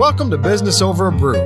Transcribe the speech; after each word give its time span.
Welcome 0.00 0.30
to 0.30 0.38
Business 0.38 0.80
Over 0.80 1.08
a 1.08 1.12
Brew, 1.12 1.44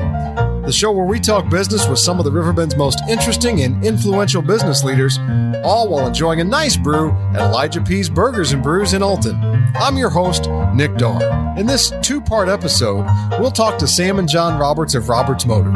the 0.65 0.73
show 0.73 0.91
where 0.91 1.05
we 1.05 1.21
talk 1.21 1.51
business 1.51 1.87
with 1.87 1.99
some 1.99 2.19
of 2.19 2.25
the 2.25 2.33
Riverbend's 2.33 2.77
most 2.77 2.99
interesting 3.09 3.61
and 3.63 3.85
influential 3.85 4.41
business 4.41 4.83
leaders, 4.83 5.19
all 5.63 5.89
while 5.89 6.07
enjoying 6.07 6.41
a 6.41 6.45
nice 6.45 6.77
brew 6.77 7.11
at 7.35 7.41
Elijah 7.41 7.83
P's 7.83 8.09
Burgers 8.09 8.53
and 8.53 8.63
Brews 8.63 8.95
in 8.95 9.03
Alton. 9.03 9.39
I'm 9.77 9.99
your 9.99 10.09
host, 10.09 10.49
Nick 10.75 10.93
Darr. 10.97 11.59
In 11.59 11.67
this 11.67 11.93
two 12.03 12.21
part 12.21 12.49
episode, 12.49 13.07
we'll 13.39 13.51
talk 13.51 13.79
to 13.79 13.87
Sam 13.87 14.19
and 14.19 14.29
John 14.29 14.59
Roberts 14.59 14.95
of 14.95 15.09
Roberts 15.09 15.45
Motors. 15.45 15.75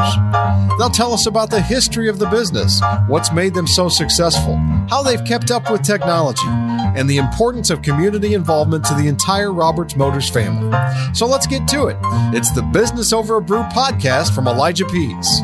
They'll 0.78 0.88
tell 0.88 1.12
us 1.12 1.26
about 1.26 1.50
the 1.50 1.60
history 1.60 2.08
of 2.08 2.18
the 2.18 2.26
business, 2.26 2.80
what's 3.08 3.32
made 3.32 3.54
them 3.54 3.66
so 3.66 3.88
successful, 3.88 4.56
how 4.88 5.02
they've 5.02 5.24
kept 5.24 5.50
up 5.50 5.70
with 5.70 5.82
technology, 5.82 6.46
and 6.46 7.08
the 7.10 7.18
importance 7.18 7.70
of 7.70 7.82
community 7.82 8.34
involvement 8.34 8.84
to 8.86 8.94
the 8.94 9.06
entire 9.06 9.52
Roberts 9.52 9.96
Motors 9.96 10.30
family. 10.30 10.74
So 11.12 11.26
let's 11.26 11.46
get 11.46 11.68
to 11.68 11.88
it. 11.88 11.96
It's 12.34 12.50
the 12.52 12.62
Business 12.62 13.12
Over 13.12 13.36
a 13.36 13.42
Brew 13.42 13.62
podcast 13.64 14.34
from 14.34 14.48
Elijah 14.48 14.77
P's. 14.86 15.40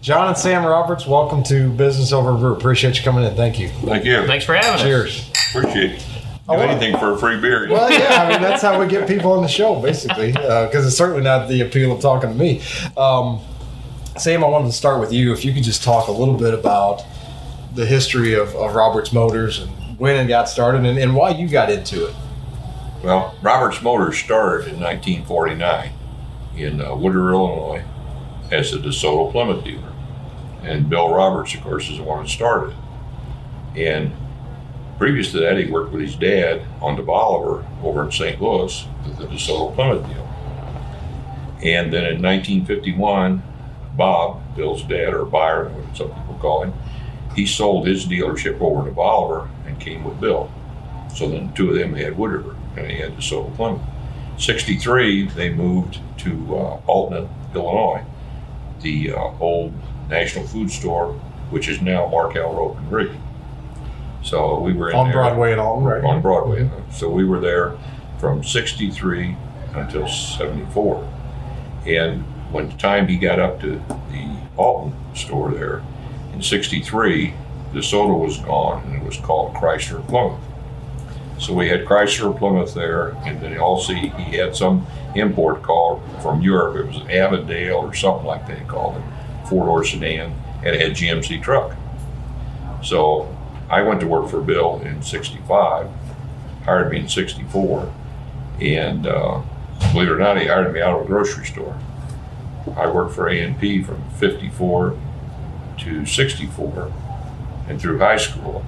John 0.00 0.28
and 0.28 0.36
Sam 0.38 0.64
Roberts, 0.64 1.04
welcome 1.06 1.42
to 1.44 1.68
Business 1.70 2.12
Over 2.12 2.30
a 2.30 2.34
Brew. 2.36 2.52
Appreciate 2.52 2.96
you 2.96 3.02
coming 3.02 3.24
in. 3.24 3.34
Thank 3.34 3.58
you. 3.58 3.68
Thank 3.68 4.04
you. 4.04 4.24
Thanks 4.26 4.44
for 4.44 4.54
having 4.54 4.70
us. 4.74 4.82
Cheers. 4.82 5.30
Appreciate 5.50 5.92
it. 5.92 5.98
Do 5.98 6.52
want- 6.52 6.70
anything 6.70 6.96
for 6.98 7.12
a 7.14 7.18
free 7.18 7.40
beer. 7.40 7.66
Well, 7.68 7.90
yeah, 7.90 8.22
I 8.22 8.28
mean 8.30 8.40
that's 8.40 8.62
how 8.62 8.78
we 8.80 8.86
get 8.86 9.08
people 9.08 9.32
on 9.32 9.42
the 9.42 9.48
show, 9.48 9.80
basically, 9.82 10.30
because 10.30 10.86
it's 10.86 10.96
certainly 10.96 11.22
not 11.22 11.48
the 11.48 11.60
appeal 11.62 11.90
of 11.90 12.00
talking 12.00 12.30
to 12.30 12.36
me. 12.36 12.62
Um, 12.96 13.40
Sam, 14.16 14.44
I 14.44 14.48
wanted 14.48 14.66
to 14.66 14.72
start 14.72 15.00
with 15.00 15.12
you. 15.12 15.32
If 15.32 15.44
you 15.44 15.52
could 15.52 15.64
just 15.64 15.82
talk 15.82 16.06
a 16.06 16.12
little 16.12 16.36
bit 16.36 16.54
about 16.54 17.02
the 17.74 17.84
history 17.84 18.34
of, 18.34 18.54
of 18.54 18.76
Roberts 18.76 19.12
Motors 19.12 19.58
and 19.58 19.70
when 19.98 20.16
it 20.24 20.28
got 20.28 20.48
started 20.48 20.84
and, 20.84 20.96
and 20.98 21.14
why 21.16 21.30
you 21.30 21.48
got 21.48 21.68
into 21.70 22.06
it. 22.06 22.14
Well, 23.02 23.36
Roberts 23.42 23.82
Motors 23.82 24.18
started 24.18 24.68
in 24.68 24.80
1949 24.80 25.92
in 26.56 26.80
uh, 26.80 26.96
Wood 26.96 27.14
River, 27.14 27.32
Illinois, 27.32 27.84
as 28.50 28.72
a 28.72 28.78
DeSoto 28.78 29.30
Plymouth 29.30 29.64
dealer. 29.64 29.92
And 30.62 30.88
Bill 30.88 31.12
Roberts, 31.12 31.54
of 31.54 31.60
course, 31.60 31.90
is 31.90 31.98
the 31.98 32.02
one 32.02 32.24
that 32.24 32.30
started. 32.30 32.74
And 33.76 34.12
previous 34.98 35.30
to 35.32 35.40
that, 35.40 35.58
he 35.58 35.70
worked 35.70 35.92
with 35.92 36.00
his 36.00 36.16
dad 36.16 36.62
on 36.80 36.96
the 36.96 37.02
Bolivar 37.02 37.66
over 37.82 38.04
in 38.04 38.10
St. 38.10 38.40
Louis 38.40 38.86
the 39.18 39.26
DeSoto 39.26 39.74
Plymouth 39.74 40.06
deal. 40.08 40.26
And 41.62 41.92
then 41.92 42.04
in 42.04 42.22
1951, 42.22 43.42
Bob, 43.94 44.56
Bill's 44.56 44.82
dad, 44.82 45.14
or 45.14 45.26
Byron, 45.26 45.74
what 45.74 45.96
some 45.96 46.08
people 46.08 46.38
call 46.40 46.64
him, 46.64 46.72
he 47.34 47.46
sold 47.46 47.86
his 47.86 48.06
dealership 48.06 48.60
over 48.60 48.88
to 48.88 48.94
Bolivar 48.94 49.48
and 49.66 49.78
came 49.78 50.02
with 50.02 50.20
Bill. 50.20 50.50
So 51.14 51.28
then 51.28 51.52
two 51.52 51.70
of 51.70 51.76
them 51.76 51.94
had 51.94 52.16
Wood 52.16 52.32
River 52.32 52.55
and 52.76 52.90
he 52.90 52.98
had 52.98 53.12
to 53.12 53.16
DeSoto 53.22 53.54
Plymouth. 53.56 53.82
63, 54.38 55.28
they 55.28 55.50
moved 55.52 55.98
to 56.18 56.56
uh, 56.56 56.80
Alton, 56.86 57.28
Illinois, 57.54 58.02
the 58.82 59.12
uh, 59.12 59.30
old 59.40 59.72
National 60.10 60.46
Food 60.46 60.70
Store, 60.70 61.12
which 61.50 61.68
is 61.68 61.80
now 61.80 62.06
Markel 62.08 62.54
Rope 62.54 62.76
and 62.78 62.92
Rig. 62.92 63.10
So 64.22 64.58
we 64.60 64.72
were 64.72 64.90
in 64.90 64.96
On 64.96 65.06
there- 65.06 65.14
Broadway 65.14 65.52
and 65.52 65.60
all, 65.60 65.80
right? 65.80 66.04
on 66.04 66.20
Broadway. 66.20 66.68
So 66.92 67.08
we 67.08 67.24
were 67.24 67.40
there 67.40 67.76
from 68.18 68.42
63 68.44 69.36
until 69.74 70.06
74. 70.08 71.08
And 71.86 72.22
when 72.52 72.68
the 72.68 72.76
time 72.76 73.08
he 73.08 73.16
got 73.16 73.38
up 73.38 73.60
to 73.60 73.76
the 74.10 74.36
Alton 74.56 74.94
store 75.14 75.50
there 75.52 75.82
in 76.34 76.42
63, 76.42 77.34
DeSoto 77.72 78.18
was 78.18 78.38
gone 78.38 78.82
and 78.84 78.96
it 78.96 79.02
was 79.02 79.16
called 79.18 79.54
Chrysler 79.54 80.06
Plymouth. 80.08 80.40
So 81.38 81.52
we 81.52 81.68
had 81.68 81.84
Chrysler 81.84 82.36
Plymouth 82.36 82.74
there, 82.74 83.08
and 83.26 83.40
then 83.40 83.58
also 83.58 83.92
he 83.92 84.36
had 84.36 84.56
some 84.56 84.86
import 85.14 85.62
car 85.62 86.00
from 86.22 86.40
Europe. 86.40 86.76
It 86.76 86.86
was 86.86 86.96
an 86.96 87.10
Avondale 87.10 87.76
or 87.76 87.94
something 87.94 88.26
like 88.26 88.46
they 88.46 88.60
called 88.66 88.96
it, 88.96 89.48
four 89.48 89.66
door 89.66 89.84
sedan, 89.84 90.34
and 90.64 90.74
it 90.74 90.80
had 90.80 90.92
GMC 90.92 91.42
truck. 91.42 91.76
So 92.82 93.34
I 93.68 93.82
went 93.82 94.00
to 94.00 94.06
work 94.06 94.30
for 94.30 94.40
Bill 94.40 94.80
in 94.80 95.02
65, 95.02 95.90
hired 96.64 96.90
me 96.90 97.00
in 97.00 97.08
64, 97.08 97.92
and 98.60 99.06
uh, 99.06 99.42
believe 99.92 100.08
it 100.08 100.12
or 100.12 100.18
not, 100.18 100.40
he 100.40 100.46
hired 100.46 100.72
me 100.72 100.80
out 100.80 100.98
of 100.98 101.04
a 101.04 101.06
grocery 101.06 101.44
store. 101.44 101.78
I 102.76 102.88
worked 102.90 103.14
for 103.14 103.28
A&P 103.28 103.82
from 103.82 104.02
54 104.12 104.98
to 105.78 106.06
64 106.06 106.92
and 107.68 107.80
through 107.80 107.98
high 107.98 108.16
school. 108.16 108.64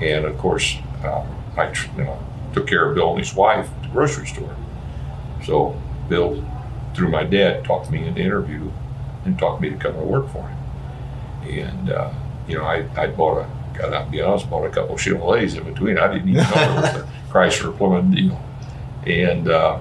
And 0.00 0.24
of 0.24 0.38
course, 0.38 0.76
uh, 1.02 1.24
I 1.58 1.72
you 1.96 2.04
know, 2.04 2.18
took 2.52 2.66
care 2.66 2.88
of 2.88 2.94
Bill 2.94 3.10
and 3.10 3.18
his 3.18 3.34
wife 3.34 3.68
at 3.68 3.82
the 3.82 3.88
grocery 3.88 4.26
store. 4.26 4.54
So 5.44 5.80
Bill, 6.08 6.44
through 6.94 7.10
my 7.10 7.24
dad, 7.24 7.64
talked 7.64 7.90
me 7.90 8.06
into 8.06 8.20
interview 8.20 8.70
and 9.24 9.38
talked 9.38 9.60
me 9.60 9.70
to 9.70 9.76
come 9.76 9.94
and 9.96 10.08
work 10.08 10.28
for 10.30 10.48
him. 10.48 10.58
And, 11.48 11.90
uh, 11.90 12.12
you 12.46 12.56
know, 12.56 12.64
I, 12.64 12.86
I 12.96 13.06
bought 13.08 13.38
a, 13.38 13.78
got 13.78 14.04
to 14.04 14.10
be 14.10 14.20
honest, 14.20 14.48
bought 14.48 14.66
a 14.66 14.70
couple 14.70 14.94
of 14.94 15.00
Chevrolets 15.00 15.56
in 15.56 15.64
between. 15.64 15.98
I 15.98 16.12
didn't 16.12 16.28
even 16.28 16.42
know 16.42 16.50
it 16.50 16.76
was 16.76 17.02
a 17.02 17.08
Chrysler 17.30 17.76
Plymouth 17.76 18.14
deal. 18.14 18.40
And 19.06 19.48
uh, 19.48 19.80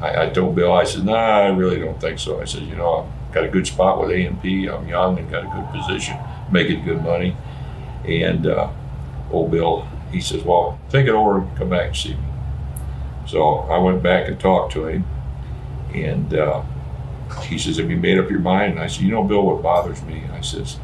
I, 0.00 0.26
I 0.26 0.30
told 0.30 0.54
Bill, 0.54 0.72
I 0.72 0.84
said, 0.84 1.04
nah, 1.04 1.14
I 1.14 1.46
really 1.48 1.78
don't 1.78 2.00
think 2.00 2.18
so. 2.18 2.40
I 2.40 2.44
said, 2.44 2.62
you 2.62 2.76
know, 2.76 3.08
I've 3.28 3.34
got 3.34 3.44
a 3.44 3.48
good 3.48 3.66
spot 3.66 4.00
with 4.00 4.10
A&P. 4.10 4.68
I'm 4.68 4.88
young 4.88 5.18
and 5.18 5.30
got 5.30 5.44
a 5.44 5.48
good 5.48 5.80
position, 5.80 6.16
making 6.50 6.84
good 6.84 7.02
money. 7.02 7.36
And 8.04 8.46
uh, 8.46 8.70
old 9.30 9.50
Bill, 9.50 9.86
he 10.10 10.20
says, 10.20 10.42
well, 10.42 10.78
think 10.90 11.08
it 11.08 11.14
over 11.14 11.38
and 11.38 11.56
come 11.56 11.70
back 11.70 11.88
and 11.88 11.96
see 11.96 12.14
me. 12.14 12.24
So 13.26 13.58
I 13.58 13.78
went 13.78 14.02
back 14.02 14.28
and 14.28 14.38
talked 14.40 14.72
to 14.72 14.86
him. 14.86 15.04
And 15.94 16.34
uh, 16.34 16.62
he 17.42 17.58
says, 17.58 17.78
have 17.78 17.90
you 17.90 17.96
made 17.96 18.18
up 18.18 18.30
your 18.30 18.40
mind? 18.40 18.72
And 18.72 18.80
I 18.80 18.86
said, 18.86 19.02
you 19.02 19.10
know, 19.10 19.24
Bill, 19.24 19.44
what 19.44 19.62
bothers 19.62 20.02
me? 20.02 20.20
And 20.20 20.32
I 20.32 20.40
says, 20.40 20.78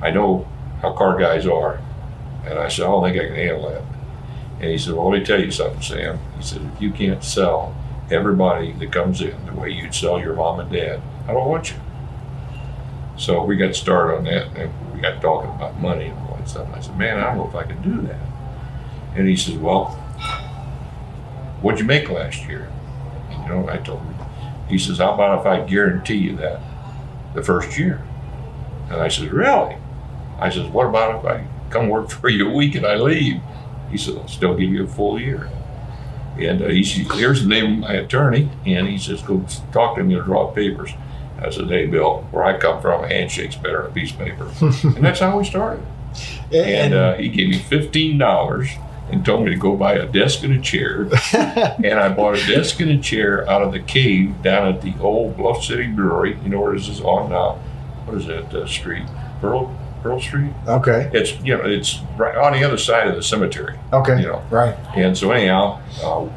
I 0.00 0.10
know 0.10 0.46
how 0.80 0.92
car 0.92 1.18
guys 1.18 1.46
are. 1.46 1.80
And 2.44 2.58
I 2.58 2.68
said, 2.68 2.84
I 2.84 2.88
don't 2.88 3.04
think 3.04 3.20
I 3.20 3.26
can 3.26 3.36
handle 3.36 3.70
that. 3.70 3.82
And 4.60 4.70
he 4.70 4.78
said, 4.78 4.94
Well, 4.94 5.10
let 5.10 5.18
me 5.18 5.24
tell 5.24 5.40
you 5.40 5.50
something, 5.50 5.82
Sam. 5.82 6.18
He 6.36 6.42
said, 6.42 6.62
If 6.74 6.80
you 6.80 6.92
can't 6.92 7.22
sell 7.22 7.74
everybody 8.10 8.72
that 8.72 8.92
comes 8.92 9.20
in 9.20 9.46
the 9.46 9.54
way 9.54 9.70
you'd 9.70 9.94
sell 9.94 10.20
your 10.20 10.34
mom 10.34 10.60
and 10.60 10.70
dad, 10.70 11.00
I 11.26 11.32
don't 11.32 11.48
want 11.48 11.70
you. 11.70 11.76
So 13.16 13.44
we 13.44 13.56
got 13.56 13.74
started 13.74 14.18
on 14.18 14.24
that, 14.24 14.56
and 14.56 14.94
we 14.94 15.00
got 15.00 15.20
talking 15.20 15.50
about 15.50 15.80
money 15.80 16.06
and 16.06 16.18
all 16.18 16.36
that 16.36 16.48
stuff. 16.48 16.66
And 16.66 16.76
I 16.76 16.80
said, 16.80 16.96
Man, 16.96 17.18
I 17.18 17.24
don't 17.24 17.38
know 17.38 17.48
if 17.48 17.54
I 17.54 17.64
can 17.64 17.82
do 17.82 18.06
that. 18.08 18.20
And 19.14 19.28
he 19.28 19.36
says, 19.36 19.56
Well, 19.56 19.86
what'd 21.60 21.80
you 21.80 21.86
make 21.86 22.08
last 22.10 22.46
year? 22.46 22.70
And, 23.30 23.42
you 23.42 23.48
know, 23.48 23.68
I 23.68 23.76
told 23.78 24.00
him. 24.00 24.14
He 24.68 24.78
says, 24.78 24.98
How 24.98 25.14
about 25.14 25.40
if 25.40 25.46
I 25.46 25.66
guarantee 25.66 26.16
you 26.16 26.36
that 26.36 26.60
the 27.34 27.42
first 27.42 27.78
year? 27.78 28.02
And 28.90 29.00
I 29.00 29.08
said, 29.08 29.32
Really? 29.32 29.76
I 30.38 30.50
says, 30.50 30.66
What 30.68 30.86
about 30.86 31.20
if 31.20 31.26
I 31.26 31.46
come 31.70 31.88
work 31.88 32.10
for 32.20 32.28
you 32.28 32.50
a 32.50 32.54
week 32.54 32.74
and 32.74 32.86
I 32.86 32.96
leave? 32.96 33.40
He 33.90 33.98
said, 33.98 34.16
I'll 34.16 34.28
still 34.28 34.54
give 34.54 34.70
you 34.70 34.84
a 34.84 34.88
full 34.88 35.20
year. 35.20 35.50
And 36.38 36.62
uh, 36.62 36.68
he 36.68 36.82
said, 36.82 37.12
Here's 37.12 37.42
the 37.42 37.48
name 37.48 37.74
of 37.74 37.78
my 37.80 37.92
attorney. 37.94 38.48
And 38.64 38.88
he 38.88 38.96
says, 38.98 39.22
Go 39.22 39.44
talk 39.72 39.96
to 39.96 40.00
him 40.00 40.10
and 40.10 40.24
draw 40.24 40.50
papers. 40.50 40.92
I 41.38 41.50
said, 41.50 41.68
Hey, 41.68 41.86
Bill, 41.86 42.26
where 42.30 42.44
I 42.44 42.56
come 42.58 42.80
from, 42.80 43.04
a 43.04 43.08
handshake's 43.08 43.56
better 43.56 43.82
than 43.82 43.90
a 43.90 43.94
piece 43.94 44.12
of 44.12 44.18
paper. 44.18 44.50
and 44.96 45.04
that's 45.04 45.20
how 45.20 45.36
we 45.36 45.44
started. 45.44 45.84
And 46.52 46.94
uh, 46.94 47.14
he 47.14 47.28
gave 47.28 47.48
me 47.48 47.58
$15 47.58 48.18
and 49.10 49.24
told 49.24 49.44
me 49.44 49.50
to 49.50 49.56
go 49.56 49.76
buy 49.76 49.94
a 49.94 50.06
desk 50.06 50.42
and 50.42 50.54
a 50.54 50.60
chair. 50.60 51.02
and 51.34 52.00
I 52.00 52.08
bought 52.08 52.38
a 52.38 52.46
desk 52.46 52.80
and 52.80 52.90
a 52.90 52.98
chair 52.98 53.48
out 53.48 53.62
of 53.62 53.72
the 53.72 53.80
cave 53.80 54.40
down 54.42 54.68
at 54.68 54.82
the 54.82 54.94
old 55.00 55.36
Bluff 55.36 55.64
City 55.64 55.86
Brewery. 55.86 56.38
You 56.42 56.48
know 56.48 56.60
where 56.60 56.74
this 56.74 56.88
is 56.88 57.00
on, 57.00 57.32
uh, 57.32 57.54
what 58.04 58.16
is 58.16 58.26
that 58.26 58.54
uh, 58.54 58.66
street? 58.66 59.06
Pearl, 59.40 59.76
Pearl 60.02 60.20
Street? 60.20 60.52
okay. 60.66 61.10
It's, 61.12 61.38
you 61.40 61.56
know, 61.56 61.64
it's 61.64 62.00
right 62.16 62.36
on 62.36 62.52
the 62.52 62.64
other 62.64 62.78
side 62.78 63.08
of 63.08 63.16
the 63.16 63.22
cemetery. 63.22 63.78
Okay. 63.92 64.20
You 64.20 64.28
know. 64.28 64.44
Right. 64.50 64.74
And 64.96 65.16
so 65.16 65.30
anyhow, 65.30 65.80
uh, 66.02 66.28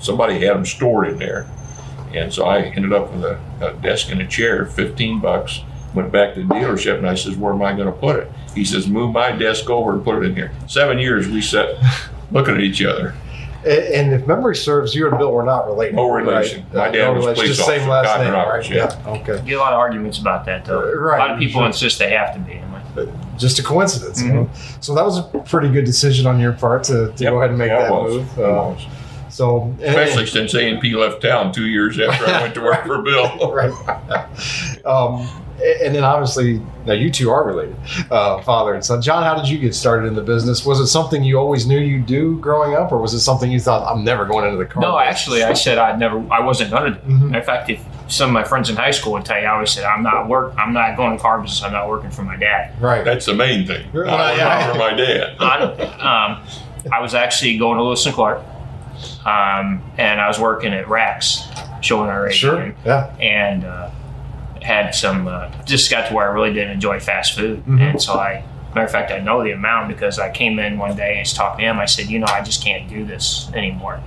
somebody 0.00 0.40
had 0.40 0.56
them 0.56 0.66
stored 0.66 1.08
in 1.08 1.18
there. 1.18 1.46
And 2.12 2.32
so 2.32 2.46
I 2.46 2.62
ended 2.62 2.92
up 2.92 3.12
with 3.12 3.24
a, 3.24 3.40
a 3.60 3.72
desk 3.74 4.10
and 4.10 4.20
a 4.20 4.26
chair, 4.26 4.66
15 4.66 5.20
bucks. 5.20 5.60
Went 5.94 6.10
back 6.10 6.34
to 6.34 6.42
the 6.42 6.54
dealership 6.54 6.98
and 6.98 7.08
I 7.08 7.14
says, 7.14 7.36
where 7.36 7.52
am 7.52 7.62
I 7.62 7.72
going 7.72 7.86
to 7.86 7.92
put 7.92 8.16
it? 8.16 8.30
He 8.54 8.64
says, 8.64 8.88
move 8.88 9.12
my 9.12 9.32
desk 9.32 9.70
over 9.70 9.92
and 9.92 10.04
put 10.04 10.22
it 10.22 10.26
in 10.26 10.34
here. 10.34 10.52
Seven 10.66 10.98
years 10.98 11.28
we 11.28 11.40
sat 11.40 11.76
looking 12.34 12.54
at 12.56 12.60
each 12.60 12.82
other. 12.82 13.14
A- 13.64 13.96
And 13.96 14.12
if 14.12 14.26
memory 14.26 14.54
serves, 14.56 14.94
you 14.94 15.08
and 15.08 15.16
Bill 15.16 15.32
were 15.32 15.42
not 15.42 15.66
related. 15.66 15.94
No 15.94 16.10
relation. 16.10 16.66
Right? 16.72 16.74
My 16.74 16.88
Uh, 16.88 16.92
dad 16.92 17.04
no 17.04 17.12
was 17.14 17.20
relation, 17.24 17.42
police 17.44 17.56
just 17.56 17.66
same 17.68 17.88
last 17.88 18.06
Cotton 18.08 18.26
name, 18.26 18.34
Roberts, 18.34 18.68
right? 18.68 18.76
yeah. 18.76 19.10
Okay. 19.12 19.40
Get 19.46 19.54
a 19.54 19.58
lot 19.60 19.72
of 19.72 19.78
arguments 19.78 20.18
about 20.18 20.44
that, 20.44 20.66
though. 20.66 20.80
Uh, 20.80 20.92
right, 21.00 21.16
A 21.16 21.22
lot 21.22 21.30
of 21.30 21.38
people 21.38 21.60
sure. 21.62 21.66
insist 21.68 21.98
they 21.98 22.10
have 22.10 22.34
to 22.34 22.40
be. 22.40 22.60
Like, 22.96 23.08
Just 23.38 23.58
a 23.58 23.62
coincidence. 23.62 24.22
you 24.22 24.30
Mhm. 24.30 24.48
So 24.80 24.94
that 24.94 25.04
was 25.04 25.18
a 25.18 25.22
pretty 25.22 25.68
good 25.68 25.84
decision 25.84 26.26
on 26.26 26.38
your 26.38 26.52
part 26.52 26.84
to, 26.84 27.08
to 27.08 27.24
Yep. 27.24 27.32
go 27.32 27.38
ahead 27.38 27.50
and 27.50 27.58
make 27.58 27.68
Yeah, 27.68 27.78
it 27.78 27.82
that 27.84 27.92
was. 27.92 28.12
move. 28.12 28.38
It 28.38 28.44
Uh, 28.44 28.48
was. 28.48 28.86
so, 29.30 29.62
and- 29.62 29.82
Especially 29.82 30.26
since 30.26 30.54
A&P 30.54 30.94
left 30.94 31.22
town 31.22 31.50
two 31.50 31.66
years 31.66 31.98
after 31.98 32.26
I 32.26 32.42
went 32.42 32.54
to 32.54 32.60
work 32.60 32.86
for 32.86 32.98
Bill. 33.02 33.52
right. 33.52 33.72
Um, 34.84 35.26
and 35.84 35.94
then 35.94 36.04
obviously 36.04 36.60
now 36.84 36.92
you 36.94 37.10
two 37.10 37.30
are 37.30 37.44
related, 37.46 37.76
uh, 38.10 38.42
father 38.42 38.74
and 38.74 38.84
son. 38.84 39.00
John, 39.00 39.22
how 39.22 39.34
did 39.36 39.48
you 39.48 39.58
get 39.58 39.74
started 39.74 40.06
in 40.06 40.14
the 40.14 40.22
business? 40.22 40.66
Was 40.66 40.80
it 40.80 40.86
something 40.88 41.22
you 41.24 41.38
always 41.38 41.66
knew 41.66 41.78
you'd 41.78 42.06
do 42.06 42.38
growing 42.40 42.74
up, 42.74 42.90
or 42.92 42.98
was 42.98 43.14
it 43.14 43.20
something 43.20 43.50
you 43.50 43.60
thought 43.60 43.90
I'm 43.90 44.04
never 44.04 44.24
going 44.24 44.44
into 44.46 44.58
the 44.58 44.64
car? 44.66 44.80
No, 44.82 44.98
business"? 44.98 45.08
actually, 45.10 45.42
I 45.44 45.52
said 45.54 45.78
I'd 45.78 45.98
never, 45.98 46.18
I 46.32 46.40
wasn't 46.40 46.70
going 46.70 46.92
to 46.94 46.98
do. 46.98 47.06
it. 47.06 47.08
Mhm. 47.08 47.36
In 47.36 47.42
fact, 47.42 47.70
if 47.70 47.82
some 48.08 48.28
of 48.30 48.34
my 48.34 48.44
friends 48.44 48.68
in 48.68 48.76
high 48.76 48.90
school 48.90 49.12
would 49.14 49.24
tell 49.24 49.40
you, 49.40 49.46
I 49.46 49.52
always 49.54 49.70
said 49.70 49.84
I'm 49.84 50.02
not 50.02 50.28
work, 50.28 50.52
I'm 50.58 50.72
not 50.72 50.96
going 50.96 51.16
to 51.16 51.22
car 51.22 51.40
business. 51.40 51.62
I'm 51.62 51.72
not 51.72 51.88
working 51.88 52.10
for 52.10 52.22
my 52.22 52.36
dad. 52.36 52.74
right. 52.80 53.04
That's 53.04 53.26
the 53.26 53.34
main 53.34 53.66
thing. 53.66 53.86
Right, 53.92 54.06
Not 54.06 54.36
yeah. 54.36 54.72
for 54.72 54.78
my 54.78 54.92
dad. 54.92 55.36
I, 55.40 55.62
um, 56.36 56.42
I 56.92 57.00
was 57.00 57.14
actually 57.14 57.56
going 57.56 57.78
to 57.78 57.82
Lewis 57.84 58.04
and 58.04 58.14
Clark, 58.14 58.42
um, 59.24 59.82
and 59.96 60.20
I 60.20 60.28
was 60.28 60.38
working 60.38 60.72
at 60.74 60.88
Rax, 60.88 61.46
showing 61.80 62.10
our 62.10 62.24
radio, 62.24 62.36
Sure. 62.36 62.74
Yeah. 62.84 63.14
and 63.20 63.64
uh, 63.64 63.90
had 64.64 64.94
some. 64.94 65.28
Uh, 65.28 65.48
just 65.64 65.90
got 65.90 66.08
to 66.08 66.14
where 66.14 66.28
I 66.28 66.32
really 66.32 66.52
didn't 66.52 66.70
enjoy 66.72 66.98
fast 67.00 67.36
food, 67.36 67.64
Mhm. 67.66 67.90
and 67.90 68.02
so 68.02 68.14
I. 68.14 68.42
Matter 68.74 68.86
of 68.86 68.90
fact, 68.90 69.12
I 69.12 69.20
know 69.20 69.44
the 69.44 69.52
amount 69.52 69.86
because 69.86 70.18
I 70.18 70.30
came 70.30 70.58
in 70.58 70.78
one 70.78 70.96
day 70.96 71.10
and 71.10 71.18
I 71.18 71.20
was 71.20 71.32
talking 71.32 71.60
to 71.64 71.70
him. 71.70 71.78
I 71.78 71.84
said, 71.84 72.06
"You 72.10 72.18
know, 72.18 72.26
I 72.28 72.40
just 72.42 72.64
can't 72.64 72.88
do 72.88 73.04
this 73.04 73.48
anymore." 73.54 74.00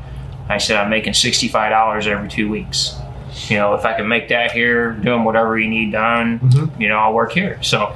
I 0.49 0.57
said, 0.57 0.75
"I'm 0.77 0.89
making 0.89 1.13
sixty-five 1.13 1.69
dollars 1.71 2.05
every 2.05 2.27
two 2.27 2.49
weeks. 2.49 2.99
You 3.47 3.57
know, 3.57 3.75
if 3.75 3.85
I 3.85 3.93
can 3.93 4.07
make 4.09 4.27
that 4.29 4.51
here, 4.51 4.91
doing 4.91 5.23
whatever 5.23 5.57
you 5.57 5.69
need 5.69 5.93
done, 5.93 6.39
Mhm. 6.39 6.81
you 6.81 6.89
know, 6.89 6.97
I'll 6.97 7.13
work 7.13 7.31
here." 7.31 7.59
So, 7.61 7.93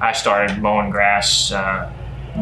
I 0.00 0.12
started 0.12 0.58
mowing 0.60 0.90
grass, 0.90 1.52
uh, 1.52 1.88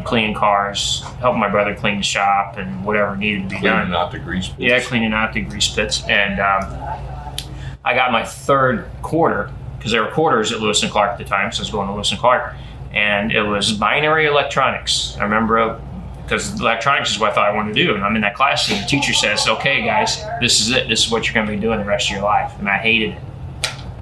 cleaning 0.05 0.35
cars, 0.35 1.05
helping 1.21 1.41
my 1.41 1.49
brother 1.49 1.75
clean 1.75 1.99
the 1.99 2.03
shop, 2.03 2.57
and 2.59 2.85
whatever 2.85 3.15
needed 3.17 3.49
to 3.49 3.57
be 3.57 3.61
done. 3.63 3.83
Cleaning 3.87 3.95
out 4.01 4.11
the 4.11 4.19
grease 4.19 4.49
pits. 4.49 4.59
Yeah, 4.59 4.81
cleaning 4.81 5.13
out 5.13 5.33
the 5.33 5.41
grease 5.43 5.69
pits. 5.69 6.03
And 6.09 6.41
um, 6.41 6.65
I 7.89 7.95
got 7.95 8.13
my 8.13 8.23
third 8.23 8.87
quarter 9.01 9.51
because 9.79 9.93
there 9.93 10.03
were 10.03 10.11
quarters 10.11 10.53
at 10.53 10.61
Lewis 10.61 10.83
and 10.83 10.93
Clark 10.93 11.13
at 11.13 11.19
the 11.19 11.25
time, 11.25 11.51
so 11.53 11.61
I 11.61 11.63
was 11.63 11.71
going 11.71 11.89
to 11.89 11.95
Lewis 11.95 12.11
and 12.11 12.21
Clark, 12.21 12.55
and 12.93 13.33
it 13.33 13.43
was 13.43 13.73
binary 13.73 14.27
electronics. 14.27 15.17
I 15.19 15.23
remember 15.23 15.81
because 16.23 16.61
electronics 16.61 17.13
is 17.13 17.19
what 17.19 17.31
I 17.31 17.35
thought 17.35 17.49
I 17.49 17.55
wanted 17.55 17.75
to 17.75 17.83
do, 17.83 17.95
and 17.95 18.05
I'm 18.05 18.15
in 18.15 18.21
that 18.21 18.35
class, 18.35 18.71
and 18.71 18.83
the 18.83 18.87
teacher 18.87 19.15
says, 19.15 19.49
"Okay, 19.49 19.87
guys, 19.87 20.23
this 20.39 20.61
is 20.61 20.71
it. 20.71 20.87
This 20.87 21.07
is 21.07 21.11
what 21.11 21.25
you're 21.25 21.33
going 21.33 21.47
to 21.47 21.53
be 21.53 21.59
doing 21.59 21.79
the 21.79 21.87
rest 21.87 22.11
of 22.11 22.17
your 22.17 22.25
life," 22.25 22.53
and 22.59 22.69
I 22.69 22.77
hated 22.77 23.13
it. 23.15 23.23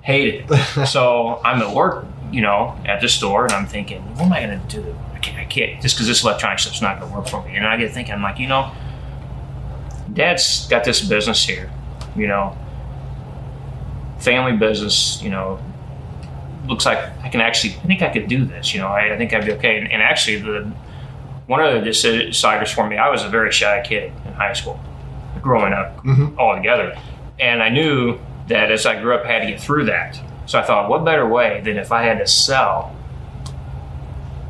Hated 0.02 0.50
it. 0.50 0.86
so 0.88 1.40
I'm 1.44 1.62
at 1.62 1.72
work, 1.72 2.06
you 2.32 2.40
know, 2.40 2.76
at 2.86 3.00
the 3.00 3.08
store, 3.08 3.44
and 3.44 3.52
I'm 3.52 3.68
thinking, 3.68 4.02
"What 4.16 4.24
am 4.24 4.32
I 4.32 4.44
going 4.44 4.60
to 4.66 4.82
do? 4.82 4.96
I 5.14 5.18
can't, 5.18 5.38
I 5.38 5.44
can't 5.44 5.80
just 5.80 5.94
because 5.94 6.08
this 6.08 6.24
electronic 6.24 6.58
stuff's 6.58 6.82
not 6.82 6.98
going 6.98 7.12
to 7.12 7.16
work 7.18 7.28
for 7.28 7.40
me." 7.44 7.54
And 7.54 7.64
I 7.64 7.76
get 7.76 7.92
thinking, 7.92 8.14
I'm 8.14 8.22
like, 8.22 8.40
you 8.40 8.48
know. 8.48 8.72
Dad's 10.12 10.66
got 10.68 10.84
this 10.84 11.06
business 11.06 11.44
here, 11.44 11.70
you 12.16 12.26
know, 12.26 12.56
family 14.26 14.56
business, 14.56 15.20
you 15.22 15.30
know, 15.30 15.58
looks 16.66 16.84
like 16.84 16.98
I 17.22 17.28
can 17.28 17.40
actually, 17.40 17.74
I 17.82 17.86
think 17.86 18.02
I 18.02 18.08
could 18.12 18.26
do 18.28 18.44
this, 18.44 18.74
you 18.74 18.80
know, 18.80 18.88
I, 18.88 19.14
I 19.14 19.16
think 19.16 19.32
I'd 19.32 19.46
be 19.46 19.52
okay. 19.52 19.78
And, 19.78 19.90
and 19.92 20.02
actually, 20.02 20.38
the 20.40 20.70
one 21.46 21.60
of 21.60 21.72
the 21.72 21.88
deciders 21.88 22.74
for 22.74 22.84
me, 22.88 22.96
I 22.96 23.08
was 23.08 23.22
a 23.22 23.28
very 23.28 23.52
shy 23.52 23.80
kid 23.86 24.12
in 24.26 24.32
high 24.32 24.52
school, 24.52 24.78
growing 25.40 25.72
up 25.72 26.02
Mhm. 26.04 26.36
altogether. 26.36 26.98
And 27.38 27.62
I 27.62 27.68
knew 27.68 28.18
that 28.48 28.72
as 28.72 28.84
I 28.84 29.00
grew 29.00 29.14
up, 29.14 29.24
I 29.24 29.28
had 29.32 29.40
to 29.42 29.46
get 29.46 29.60
through 29.60 29.84
that. 29.84 30.18
So 30.46 30.58
I 30.58 30.62
thought, 30.62 30.88
what 30.90 31.04
better 31.04 31.26
way 31.26 31.60
than 31.64 31.76
if 31.76 31.92
I 31.92 32.02
had 32.02 32.18
to 32.18 32.26
sell 32.26 32.94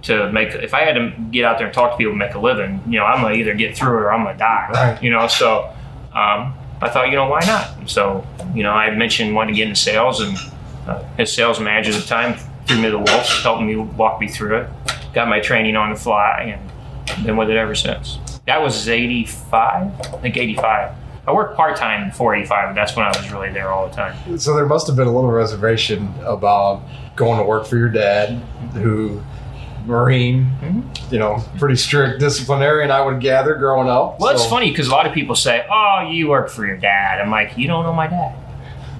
to 0.02 0.30
make, 0.32 0.54
if 0.54 0.72
I 0.72 0.82
had 0.84 0.94
to 0.94 1.10
get 1.30 1.44
out 1.44 1.58
there 1.58 1.66
and 1.66 1.74
talk 1.74 1.90
to 1.92 1.96
people 1.98 2.12
and 2.12 2.18
make 2.18 2.34
a 2.34 2.38
living, 2.38 2.80
you 2.88 2.98
know, 2.98 3.04
I'm 3.04 3.20
going 3.20 3.34
to 3.34 3.40
either 3.40 3.54
get 3.54 3.76
through 3.76 3.98
it 3.98 4.02
or 4.02 4.12
I'm 4.12 4.22
going 4.24 4.34
to 4.36 4.38
die. 4.38 4.68
Right. 4.72 5.02
You 5.02 5.10
know, 5.10 5.26
so 5.26 5.70
um, 6.14 6.54
I 6.82 6.90
thought, 6.90 7.08
you 7.08 7.16
know, 7.16 7.28
why 7.28 7.40
not? 7.40 7.88
So, 7.88 8.26
you 8.54 8.62
know, 8.62 8.72
I 8.72 8.90
mentioned 8.94 9.34
wanting 9.34 9.54
to 9.54 9.58
get 9.58 9.68
into 9.68 9.80
sales, 9.80 10.20
and 10.20 10.36
uh, 10.86 11.02
his 11.16 11.32
sales 11.32 11.58
manager 11.58 11.92
at 11.92 12.00
the 12.00 12.06
time 12.06 12.38
threw 12.66 12.80
me 12.80 12.90
the 12.90 12.98
wolves, 12.98 13.42
helped 13.42 13.62
me 13.62 13.76
walk 13.76 14.20
me 14.20 14.28
through 14.28 14.58
it, 14.58 14.70
got 15.14 15.28
my 15.28 15.40
training 15.40 15.76
on 15.76 15.90
the 15.90 15.96
fly, 15.96 16.58
and 16.58 17.24
been 17.24 17.36
with 17.36 17.50
it 17.50 17.56
ever 17.56 17.74
since. 17.74 18.18
That 18.46 18.60
was 18.60 18.88
85, 18.88 20.00
I 20.00 20.18
think 20.18 20.36
85. 20.36 20.94
I 21.26 21.32
worked 21.32 21.56
part 21.56 21.76
time 21.76 22.10
before 22.10 22.36
85, 22.36 22.68
but 22.68 22.74
that's 22.74 22.94
when 22.94 23.04
I 23.04 23.08
was 23.08 23.32
really 23.32 23.50
there 23.50 23.70
all 23.70 23.88
the 23.88 23.94
time. 23.94 24.38
So 24.38 24.54
there 24.54 24.66
must 24.66 24.86
have 24.86 24.94
been 24.94 25.08
a 25.08 25.12
little 25.12 25.30
reservation 25.30 26.12
about 26.24 26.82
going 27.16 27.38
to 27.38 27.44
work 27.44 27.66
for 27.66 27.76
your 27.76 27.88
dad, 27.88 28.34
who 28.74 29.20
Marine, 29.86 30.50
Mhm. 30.62 31.12
you 31.12 31.18
know, 31.18 31.42
pretty 31.58 31.76
strict 31.76 32.18
disciplinarian, 32.20 32.90
I 32.90 33.00
would 33.00 33.20
gather, 33.20 33.54
growing 33.54 33.88
up. 33.88 34.18
Well, 34.20 34.30
it's 34.30 34.44
funny 34.46 34.70
because 34.70 34.88
a 34.88 34.90
lot 34.90 35.06
of 35.06 35.12
people 35.12 35.34
say, 35.36 35.64
"Oh, 35.70 36.08
you 36.10 36.28
work 36.28 36.48
for 36.50 36.66
your 36.66 36.76
dad." 36.76 37.20
I'm 37.20 37.30
like, 37.30 37.56
"You 37.56 37.68
don't 37.68 37.84
know 37.84 37.92
my 37.92 38.06
dad." 38.08 38.34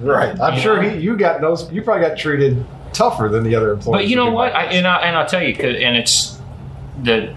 right? 0.01 0.39
I'm 0.39 0.53
You 0.53 0.59
sure 0.59 0.81
he, 0.81 0.97
you 0.99 1.17
got 1.17 1.41
those, 1.41 1.71
you 1.71 1.81
probably 1.81 2.07
got 2.07 2.17
treated 2.17 2.63
tougher 2.93 3.29
than 3.29 3.43
the 3.43 3.55
other 3.55 3.71
employees. 3.73 4.03
But 4.03 4.07
you 4.07 4.15
know 4.15 4.29
what? 4.31 4.53
I, 4.55 4.63
and 4.65 4.87
I 4.87 4.97
and 4.97 5.17
I'll 5.17 5.25
tell 5.25 5.41
you, 5.41 5.55
'cause- 5.55 5.75
and 5.81 5.97
it's 5.97 6.39
the 7.01 7.29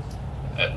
uh, 0.58 0.68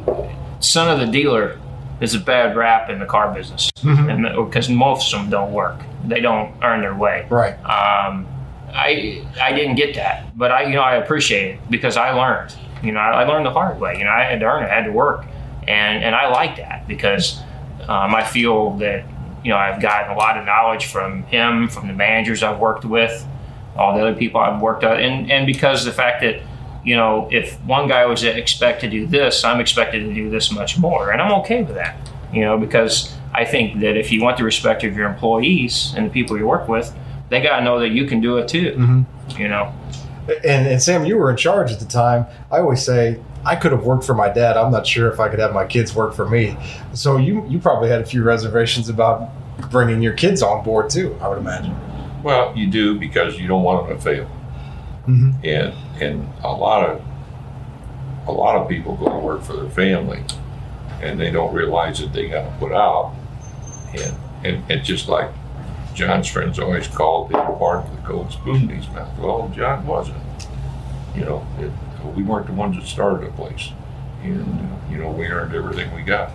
son 0.62 0.90
of 0.90 1.00
the 1.00 1.06
dealer 1.12 1.58
is 2.00 2.16
a 2.16 2.20
bad 2.20 2.56
rap 2.56 2.90
in 2.90 3.00
the 3.00 3.06
car 3.06 3.28
business, 3.34 3.70
and 3.84 4.24
because 4.46 4.70
most 4.70 5.14
of 5.14 5.20
them 5.22 5.30
don't 5.30 5.52
work, 5.52 5.76
they 6.06 6.22
don't 6.22 6.52
earn 6.64 6.82
their 6.82 6.96
way. 6.96 7.26
right? 7.30 7.56
Um, 7.66 8.26
I 8.74 9.26
I 9.40 9.54
didn't 9.54 9.76
get 9.76 9.96
that, 9.96 10.38
but 10.38 10.52
I 10.52 10.64
you 10.64 10.76
know 10.76 10.82
I 10.82 10.96
appreciate 10.96 11.56
it 11.56 11.60
because 11.70 11.98
I 11.98 12.12
learned. 12.12 12.56
You 12.84 12.92
know, 12.92 13.00
I, 13.00 13.22
I 13.22 13.24
learned 13.26 13.46
the 13.46 13.52
hard 13.52 13.80
way. 13.80 13.98
You 13.98 14.04
know, 14.04 14.12
I 14.12 14.24
had 14.24 14.40
to 14.42 14.46
earn 14.46 14.64
it, 14.64 14.70
I 14.70 14.76
had 14.76 14.86
to 14.86 14.92
work, 14.92 15.26
and 15.68 16.04
and 16.04 16.16
I 16.16 16.30
like 16.30 16.58
that 16.58 16.88
because 16.88 17.40
um, 17.88 18.16
I 18.16 18.24
feel 18.24 18.72
that 18.78 19.06
you 19.44 19.50
know 19.50 19.58
I've 19.58 19.82
gotten 19.82 20.12
a 20.12 20.18
lot 20.18 20.38
of 20.38 20.46
knowledge 20.46 20.88
from 20.88 21.24
him, 21.24 21.70
from 21.70 21.88
the 21.88 21.94
managers 21.94 22.44
I've 22.44 22.60
worked 22.60 22.86
with, 22.86 23.26
all 23.78 23.96
the 23.96 24.02
other 24.02 24.16
people 24.16 24.42
I've 24.42 24.62
worked 24.62 24.84
with, 24.84 25.00
and 25.00 25.32
and 25.32 25.46
because 25.46 25.86
the 25.86 25.94
fact 25.94 26.22
that 26.22 26.42
you 26.84 26.96
know 26.96 27.30
if 27.32 27.60
one 27.62 27.88
guy 27.88 28.06
was 28.06 28.24
expected 28.24 28.92
to 28.92 29.00
do 29.00 29.08
this, 29.08 29.44
I'm 29.44 29.60
expected 29.60 30.00
to 30.00 30.14
do 30.14 30.30
this 30.30 30.52
much 30.52 30.78
more, 30.78 31.12
and 31.12 31.22
I'm 31.22 31.32
okay 31.42 31.64
with 31.64 31.76
that. 31.76 31.96
You 32.34 32.42
know, 32.42 32.58
because 32.58 33.14
I 33.34 33.46
think 33.46 33.80
that 33.82 33.96
if 33.98 34.12
you 34.12 34.22
want 34.24 34.38
the 34.38 34.44
respect 34.44 34.84
of 34.84 34.96
your 34.98 35.08
employees 35.08 35.94
and 35.96 36.08
the 36.08 36.10
people 36.10 36.38
you 36.38 36.48
work 36.48 36.68
with, 36.68 36.94
they 37.30 37.42
got 37.42 37.60
to 37.60 37.64
know 37.66 37.80
that 37.80 37.90
you 37.90 38.06
can 38.06 38.22
do 38.22 38.38
it 38.38 38.48
too. 38.48 38.74
Mhm. 38.78 39.06
You 39.40 39.48
know, 39.48 39.72
And, 40.46 40.68
and 40.68 40.82
Sam, 40.82 41.06
you 41.06 41.18
were 41.18 41.30
in 41.30 41.38
charge 41.38 41.72
at 41.72 41.80
the 41.80 41.86
time. 41.86 42.26
I 42.52 42.60
always 42.60 42.82
say 42.84 43.20
I 43.46 43.56
could 43.58 43.72
have 43.74 43.84
worked 43.84 44.06
for 44.06 44.14
my 44.14 44.30
dad. 44.30 44.56
I'm 44.56 44.72
not 44.72 44.88
sure 44.88 45.12
if 45.12 45.20
I 45.20 45.28
could 45.30 45.40
have 45.40 45.54
my 45.54 45.66
kids 45.66 45.94
work 45.94 46.14
for 46.14 46.28
me. 46.30 46.56
So 46.94 47.18
you 47.18 47.46
you 47.50 47.60
probably 47.60 47.90
had 47.90 48.00
a 48.02 48.06
few 48.06 48.24
reservations 48.24 48.88
about 48.90 49.30
bringing 49.70 50.02
your 50.02 50.14
kids 50.14 50.42
on 50.42 50.64
board 50.64 50.90
too. 50.90 51.18
I 51.22 51.28
would 51.28 51.40
imagine. 51.40 51.76
Well, 52.24 52.54
you 52.56 52.68
do 52.68 52.98
because 52.98 53.38
you 53.40 53.48
don't 53.50 53.64
want 53.64 53.88
them 53.88 53.98
to 53.98 54.04
fail. 54.04 54.28
Mm-hmm. 55.08 55.32
and 55.44 55.74
and 56.02 56.30
a 56.44 56.52
lot 56.54 56.90
of 56.90 57.02
a 58.26 58.32
lot 58.32 58.56
of 58.56 58.70
people 58.70 58.96
go 58.96 59.10
to 59.10 59.18
work 59.20 59.42
for 59.42 59.52
their 59.58 59.70
family 59.70 60.24
and 61.02 61.20
they 61.20 61.30
don't 61.30 61.54
realize 61.54 62.00
that 62.00 62.14
they 62.14 62.30
got 62.30 62.44
to 62.46 62.52
put 62.60 62.72
out 62.72 63.14
and 63.94 64.16
and 64.46 64.64
and 64.72 64.84
just 64.86 65.10
like 65.10 65.30
John's 65.94 66.28
friends 66.28 66.60
always 66.60 66.88
called 66.88 67.30
the 67.30 67.38
part 67.38 67.86
the 67.92 68.02
Gold 68.02 68.32
spoon 68.32 68.64
in 68.64 68.70
his 68.70 68.88
mouth. 68.90 69.18
Well, 69.20 69.52
John 69.56 69.86
wasn't. 69.86 70.18
You 71.16 71.26
know, 71.26 71.48
it, 71.60 71.72
we 72.16 72.24
weren't 72.24 72.48
the 72.48 72.54
ones 72.54 72.76
that 72.76 72.86
started 72.88 73.28
the 73.28 73.32
place, 73.34 73.72
and 74.24 74.42
uh, 74.42 74.92
you 74.92 74.98
know 74.98 75.12
we 75.12 75.28
earned 75.28 75.54
everything 75.54 75.94
we 75.94 76.02
got. 76.02 76.32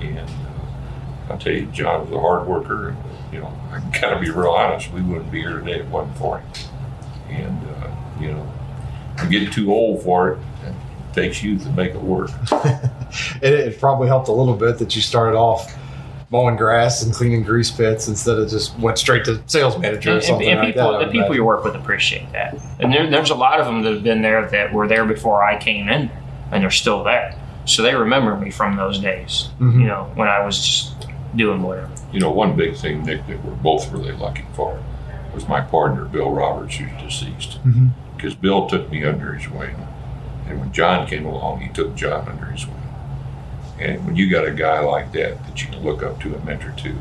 And 0.00 0.18
uh, 0.18 1.30
I'll 1.30 1.38
tell 1.38 1.52
you, 1.52 1.66
John 1.66 2.02
was 2.02 2.12
a 2.12 2.20
hard 2.20 2.46
worker, 2.46 2.88
and 2.88 2.98
you 3.32 3.40
know 3.40 3.48
I 3.70 3.80
gotta 4.00 4.18
be 4.18 4.30
real 4.30 4.50
honest. 4.50 4.90
We 4.92 5.02
wouldn't 5.02 5.30
be 5.30 5.40
here 5.40 5.58
today 5.58 5.80
if 5.80 5.80
it 5.82 5.88
wasn't 5.88 6.16
for 6.16 6.38
him 6.38 6.46
and 7.28 7.68
uh, 7.68 7.90
you 8.20 8.32
know, 8.32 8.52
you 9.22 9.28
get 9.28 9.52
too 9.52 9.72
old 9.72 10.02
for 10.02 10.32
it. 10.32 10.38
It 10.64 10.74
takes 11.14 11.42
youth 11.42 11.62
to 11.64 11.70
make 11.70 11.92
it 11.92 12.00
work. 12.00 12.30
it, 13.42 13.42
it 13.42 13.80
probably 13.80 14.08
helped 14.08 14.28
a 14.28 14.32
little 14.32 14.56
bit 14.56 14.78
that 14.78 14.94
you 14.94 15.02
started 15.02 15.36
off 15.36 15.74
mowing 16.30 16.56
grass 16.56 17.02
and 17.02 17.14
cleaning 17.14 17.42
grease 17.42 17.70
pits 17.70 18.08
instead 18.08 18.38
of 18.38 18.48
just 18.48 18.76
went 18.78 18.98
straight 18.98 19.24
to 19.24 19.40
sales 19.46 19.78
manager 19.78 20.10
and, 20.10 20.18
and, 20.18 20.24
something 20.26 20.48
and 20.48 20.60
like 20.60 20.68
people, 20.74 20.92
that. 20.92 20.98
The 20.98 21.04
would 21.04 21.12
people 21.12 21.18
imagine. 21.26 21.36
you 21.36 21.44
work 21.44 21.64
with 21.64 21.74
appreciate 21.76 22.32
that. 22.32 22.56
And 22.80 22.92
there, 22.92 23.08
there's 23.08 23.30
a 23.30 23.34
lot 23.34 23.60
of 23.60 23.66
them 23.66 23.82
that 23.82 23.92
have 23.92 24.02
been 24.02 24.22
there 24.22 24.48
that 24.48 24.72
were 24.72 24.88
there 24.88 25.04
before 25.04 25.42
I 25.42 25.58
came 25.58 25.88
in, 25.88 26.10
and 26.50 26.62
they're 26.62 26.70
still 26.70 27.04
there. 27.04 27.34
So 27.64 27.82
they 27.82 27.94
remember 27.94 28.36
me 28.36 28.50
from 28.50 28.76
those 28.76 28.98
days. 28.98 29.48
Mhm. 29.60 29.80
You 29.80 29.86
know, 29.86 30.10
when 30.14 30.28
I 30.28 30.44
was 30.44 30.58
just 30.58 31.06
doing 31.34 31.62
whatever. 31.62 31.90
You 32.12 32.20
know, 32.20 32.30
one 32.30 32.56
big 32.56 32.76
thing, 32.76 33.04
Nick, 33.04 33.26
that 33.26 33.44
we're 33.44 33.54
both 33.54 33.90
really 33.92 34.12
lucky 34.12 34.44
for 34.54 34.80
was 35.34 35.46
my 35.48 35.60
partner, 35.60 36.04
Bill 36.06 36.30
Roberts, 36.30 36.76
who's 36.76 36.90
deceased. 37.02 37.58
Because 38.16 38.34
Bill 38.34 38.66
took 38.68 38.90
me 38.90 39.04
under 39.04 39.34
his 39.34 39.50
wing. 39.50 39.86
And 40.48 40.60
when 40.60 40.72
John 40.72 41.06
came 41.06 41.26
along, 41.26 41.60
he 41.60 41.68
took 41.68 41.94
John 41.94 42.26
under 42.28 42.46
his 42.46 42.66
wing. 42.66 42.76
And 43.78 44.04
when 44.06 44.16
you 44.16 44.30
got 44.30 44.46
a 44.46 44.52
guy 44.52 44.80
like 44.80 45.12
that 45.12 45.44
that 45.46 45.62
you 45.62 45.68
can 45.68 45.84
look 45.84 46.02
up 46.02 46.20
to 46.22 46.34
and 46.34 46.44
mentor 46.44 46.72
to, 46.78 46.94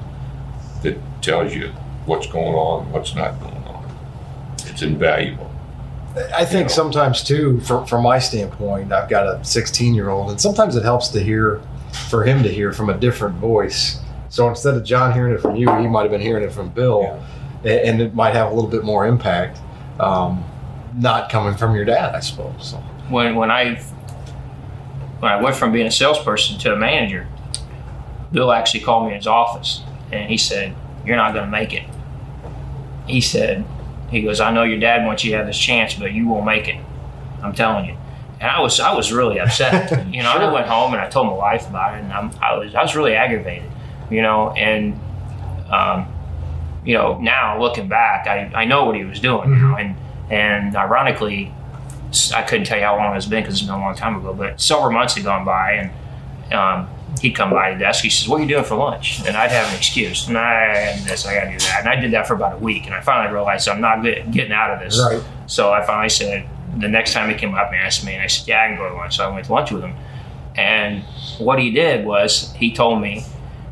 that 0.84 0.98
tells 1.22 1.54
you 1.56 1.70
what's 2.06 2.28
going 2.28 2.56
on, 2.56 2.92
what's 2.92 3.16
not 3.16 3.40
going 3.40 3.64
on, 3.64 3.90
it's 4.66 4.82
invaluable. 4.82 5.52
I 6.34 6.46
think 6.46 6.54
you 6.54 6.62
know. 6.64 6.68
sometimes 6.70 7.24
too, 7.24 7.60
from 7.62 7.86
from 7.86 8.04
my 8.04 8.20
standpoint, 8.20 8.92
I've 8.94 9.10
got 9.10 9.26
a 9.28 9.44
16 9.44 9.94
year 9.94 10.10
old, 10.10 10.32
and 10.32 10.40
sometimes 10.40 10.76
it 10.76 10.84
helps 10.84 11.10
to 11.10 11.20
hear, 11.22 11.62
for 12.10 12.24
him 12.24 12.42
to 12.44 12.50
hear 12.50 12.72
from 12.72 12.90
a 12.90 12.98
different 12.98 13.36
voice. 13.36 14.00
So 14.30 14.48
instead 14.50 14.76
of 14.76 14.84
John 14.84 15.14
hearing 15.14 15.34
it 15.34 15.42
from 15.42 15.56
you, 15.56 15.70
he 15.78 15.88
might 15.88 16.04
have 16.04 16.12
been 16.12 16.22
hearing 16.22 16.44
it 16.44 16.52
from 16.52 16.70
Bill, 16.70 17.22
a- 17.64 17.86
and 17.88 18.02
it 18.02 18.14
might 18.16 18.34
have 18.34 18.52
a 18.52 18.54
little 18.54 18.70
bit 18.70 18.84
more 18.84 19.06
impact. 19.06 19.60
Um, 20.00 20.44
not 20.98 21.30
coming 21.30 21.56
from 21.56 21.76
your 21.76 21.86
dad, 21.86 22.16
I 22.16 22.20
suppose. 22.22 22.54
So. 22.60 22.78
when 23.10 23.36
when 23.36 23.52
I 23.52 23.82
when 25.20 25.32
I 25.32 25.42
went 25.42 25.56
from 25.56 25.72
being 25.72 25.88
a 25.88 25.92
salesperson 25.92 26.58
to 26.60 26.74
a 26.74 26.76
manager, 26.76 27.28
Bill 28.32 28.52
actually 28.52 28.82
called 28.82 29.06
me 29.06 29.12
in 29.12 29.18
his 29.18 29.28
office 29.28 29.82
and 30.12 30.30
he 30.30 30.38
said, 30.38 30.76
"You're 31.06 31.18
not 31.18 31.34
going 31.34 31.46
to 31.46 31.52
make 31.52 31.74
it." 31.74 31.84
He 33.08 33.22
said, 33.22 33.66
"He 34.10 34.22
goes, 34.22 34.40
I 34.40 34.52
know 34.52 34.64
your 34.64 34.80
dad 34.80 35.06
wants 35.06 35.24
you 35.24 35.32
to 35.32 35.38
have 35.38 35.48
this 35.48 35.58
chance, 35.58 35.94
but 35.94 36.12
you 36.12 36.28
won't 36.28 36.46
make 36.46 36.68
it. 36.68 36.80
I'm 37.42 37.54
telling 37.54 37.86
you." 37.86 37.96
And 38.40 38.52
I 38.52 38.60
was 38.60 38.80
I 38.80 38.94
was 38.94 39.12
really 39.12 39.40
upset. 39.40 40.06
You 40.16 40.24
know, 40.24 40.32
I 40.32 40.52
went 40.52 40.68
home 40.68 40.94
and 40.94 41.02
I 41.02 41.10
told 41.10 41.28
my 41.28 41.34
wife 41.34 41.68
about 41.68 41.96
it, 41.96 42.04
and 42.04 42.14
I'm, 42.14 42.32
I 42.42 42.58
was 42.58 42.76
I 42.76 42.82
was 42.82 42.96
really 42.96 43.16
aggravated. 43.16 43.70
You 44.10 44.22
know, 44.22 44.52
and 44.52 45.00
um, 45.72 46.08
you 46.86 46.94
know 46.94 47.20
now 47.20 47.60
looking 47.60 47.88
back, 47.88 48.28
I, 48.28 48.52
I 48.54 48.66
know 48.66 48.86
what 48.86 48.96
he 48.96 49.04
was 49.04 49.20
doing 49.20 49.52
now, 49.52 49.76
and 49.78 49.96
and 50.30 50.76
ironically, 50.76 51.52
I 52.34 52.42
couldn't 52.44 52.66
tell 52.66 52.78
you 52.78 52.84
how 52.86 52.98
long 52.98 53.16
it's 53.16 53.26
been 53.26 53.44
because 53.44 53.56
it's 53.56 53.66
been 53.66 53.76
a 53.76 53.80
long 53.80 53.96
time 53.96 54.16
ago, 54.16 54.34
but 54.34 54.60
several 54.60 54.92
months 54.92 55.16
had 55.16 55.24
gone 55.24 55.46
by, 55.46 55.72
and 55.74 56.54
um, 56.54 56.88
he'd 57.22 57.32
come 57.32 57.50
by 57.50 57.74
the 57.74 57.80
desk. 57.80 58.04
He 58.04 58.10
says, 58.10 58.28
"What 58.28 58.40
are 58.40 58.44
you 58.44 58.50
doing 58.50 58.64
for 58.64 58.76
lunch?" 58.76 59.22
And 59.26 59.36
I'd 59.36 59.52
have 59.52 59.70
an 59.70 59.76
excuse. 59.76 60.28
Nah, 60.30 60.40
I 60.40 60.96
got 60.98 61.08
this, 61.08 61.26
I 61.26 61.36
got 61.36 61.46
to 61.46 61.52
do 61.52 61.60
that, 61.60 61.78
and 61.82 61.90
I 61.90 61.96
did 61.96 62.12
that 62.12 62.28
for 62.28 62.34
about 62.34 62.54
a 62.54 62.58
week, 62.58 62.86
and 62.86 62.94
I 62.94 63.02
finally 63.02 63.34
realized 63.34 63.68
I'm 63.68 63.82
not 63.82 64.02
good, 64.02 64.32
getting 64.32 64.54
out 64.54 64.72
of 64.72 64.80
this. 64.80 65.00
Right. 65.00 65.24
So 65.48 65.72
I 65.72 65.86
finally 65.86 66.10
said, 66.10 66.48
the 66.78 66.88
next 66.88 67.14
time 67.14 67.30
he 67.30 67.36
came 67.36 67.54
up 67.56 67.68
and 67.68 67.78
asked 67.78 68.06
me, 68.06 68.14
and 68.14 68.24
I 68.24 68.28
said, 68.28 68.48
"Yeah, 68.48 68.64
I 68.64 68.68
can 68.68 68.78
go 68.78 68.90
to 68.90 68.96
lunch." 68.96 69.18
So 69.18 69.30
I 69.30 69.34
went 69.34 69.46
to 69.46 69.54
lunch 69.54 69.72
with 69.72 69.84
him, 69.84 69.96
and 70.56 71.04
what 71.38 71.60
he 71.60 71.72
did 71.72 72.06
was 72.06 72.54
he 72.54 72.74
told 72.74 73.02
me, 73.02 73.24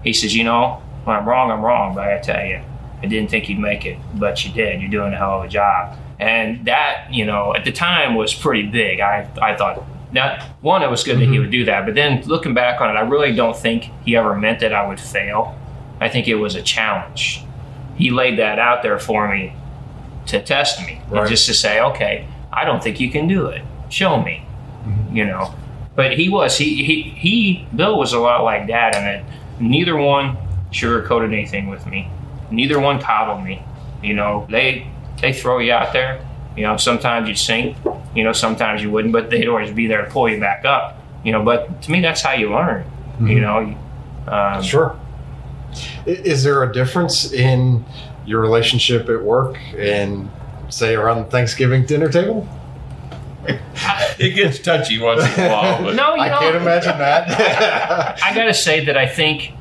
he 0.04 0.14
says, 0.14 0.36
"You 0.36 0.44
know, 0.44 0.82
when 1.04 1.16
I'm 1.16 1.28
wrong, 1.28 1.52
I'm 1.52 1.62
wrong, 1.62 1.96
but 1.96 2.08
I 2.08 2.18
tell 2.20 2.46
you, 2.46 2.62
I 3.04 3.08
didn't 3.08 3.30
think 3.30 3.50
you'd 3.50 3.60
make 3.60 3.86
it, 3.86 3.98
but 4.16 4.44
you 4.46 4.52
did. 4.54 4.82
You're 4.82 4.90
doing 4.90 5.14
a 5.14 5.18
hell 5.18 5.40
of 5.40 5.46
a 5.46 5.50
job." 5.50 5.98
And 6.20 6.66
that, 6.66 7.08
you 7.12 7.26
know, 7.26 7.54
at 7.54 7.66
the 7.66 7.72
time 7.72 8.16
was 8.16 8.34
pretty 8.34 8.64
big. 8.64 9.00
I 9.00 9.30
I 9.42 9.56
thought. 9.56 9.84
Now, 10.12 10.46
one, 10.62 10.84
it 10.84 10.92
was 10.92 11.04
good 11.04 11.16
that 11.18 11.22
he 11.22 11.26
mm-hmm. 11.26 11.40
would 11.40 11.52
do 11.52 11.66
that, 11.66 11.86
but 11.88 11.96
then 11.96 12.22
looking 12.26 12.54
back 12.54 12.80
on 12.82 12.90
it, 12.92 12.94
I 12.94 13.02
really 13.02 13.34
don't 13.34 13.58
think 13.58 13.90
he 14.06 14.16
ever 14.16 14.36
meant 14.36 14.60
that 14.60 14.72
I 14.72 14.88
would 14.88 15.00
fail. 15.00 15.60
I 16.00 16.08
think 16.08 16.28
it 16.28 16.36
was 16.36 16.54
a 16.54 16.62
challenge. 16.62 17.44
He 17.96 18.12
laid 18.12 18.38
that 18.38 18.60
out 18.60 18.84
there 18.84 19.00
for 19.00 19.28
me 19.28 19.54
to 20.28 20.42
test 20.42 20.80
me, 20.86 21.02
Right. 21.10 21.28
just 21.28 21.48
to 21.48 21.54
say, 21.54 21.82
okay, 21.82 22.28
I 22.52 22.64
don't 22.64 22.84
think 22.84 23.00
you 23.00 23.10
can 23.10 23.28
do 23.28 23.48
it. 23.48 23.64
Show 23.90 24.22
me, 24.22 24.46
mm-hmm. 24.86 25.16
you 25.16 25.26
know. 25.26 25.54
But 25.96 26.14
he 26.14 26.30
was 26.30 26.58
he 26.58 26.84
he 26.84 27.02
he 27.02 27.68
Bill 27.76 27.98
was 27.98 28.14
a 28.14 28.20
lot 28.20 28.44
like 28.44 28.68
Dad 28.68 28.96
and 28.96 29.06
that 29.06 29.24
neither 29.60 29.96
one 29.96 30.38
sugarcoated 30.72 31.32
anything 31.34 31.68
with 31.68 31.86
me. 31.86 32.10
Neither 32.54 32.80
one 32.80 33.02
coddled 33.02 33.44
me. 33.44 33.62
You 34.02 34.14
know, 34.14 34.48
they 34.50 34.88
they 35.22 35.34
throw 35.34 35.60
you 35.60 35.72
out 35.74 35.94
there. 35.94 36.26
You 36.56 36.64
know, 36.64 36.78
sometimes 36.78 37.28
you 37.28 37.36
sink. 37.36 37.76
You 38.16 38.24
know, 38.24 38.32
sometimes 38.34 38.82
you 38.84 38.92
wouldn't, 38.92 39.12
but 39.12 39.30
they'd 39.30 39.48
always 39.48 39.72
be 39.72 39.88
there 39.88 40.06
to 40.06 40.12
pull 40.12 40.30
you 40.30 40.40
back 40.40 40.66
up. 40.66 40.98
You 41.24 41.32
know, 41.32 41.44
but 41.44 41.82
to 41.84 41.92
me, 41.92 42.02
that's 42.02 42.22
how 42.22 42.34
you 42.34 42.52
learn. 42.52 42.86
You 43.22 43.40
know, 43.42 43.76
um, 44.28 44.62
Sure. 44.62 44.96
Is 46.06 46.44
there 46.44 46.62
a 46.64 46.72
difference 46.74 47.32
in 47.32 47.84
your 48.26 48.42
relationship 48.42 49.08
at 49.10 49.22
work 49.24 49.58
and, 49.78 50.30
say, 50.70 50.96
around 50.96 51.20
the 51.20 51.30
Thanksgiving 51.32 51.86
dinner 51.86 52.10
table? 52.10 52.48
It 54.20 54.36
gets 54.36 54.60
touchy 54.60 55.00
once 55.00 55.24
in 55.38 55.46
a 55.46 55.50
while, 55.50 55.84
but 55.84 55.96
no, 55.96 56.16
you 56.16 56.22
I 56.22 56.30
know, 56.30 56.40
can't 56.40 56.56
imagine 56.58 56.98
that. 56.98 58.20
I 58.24 58.34
got 58.36 58.46
to 58.46 58.54
say 58.54 58.86
that 58.86 58.98
I 58.98 59.08
think 59.08 59.52